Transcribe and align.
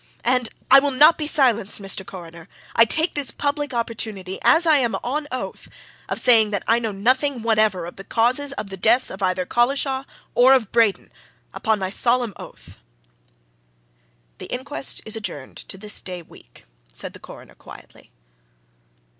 And 0.23 0.49
I 0.71 0.79
will 0.79 0.89
not 0.89 1.19
be 1.19 1.27
silenced, 1.27 1.79
Mr. 1.79 2.03
Coroner! 2.03 2.49
I 2.75 2.85
take 2.85 3.13
this 3.13 3.29
public 3.29 3.71
opportunity, 3.71 4.39
as 4.41 4.65
I 4.65 4.77
am 4.77 4.95
on 5.03 5.27
oath, 5.31 5.69
of 6.09 6.19
saying 6.19 6.49
that 6.49 6.63
I 6.67 6.79
know 6.79 6.91
nothing 6.91 7.43
whatever 7.43 7.85
of 7.85 7.97
the 7.97 8.03
causes 8.03 8.51
of 8.53 8.71
the 8.71 8.77
deaths 8.77 9.11
of 9.11 9.21
either 9.21 9.45
Collishaw 9.45 10.05
or 10.33 10.53
of 10.53 10.71
Braden 10.71 11.11
upon 11.53 11.77
my 11.77 11.91
solemn 11.91 12.33
oath!" 12.37 12.79
"The 14.39 14.47
inquest 14.51 15.01
is 15.05 15.15
adjourned 15.15 15.57
to 15.57 15.77
this 15.77 16.01
day 16.01 16.23
week," 16.23 16.65
said 16.91 17.13
the 17.13 17.19
Coroner 17.19 17.53
quietly. 17.53 18.09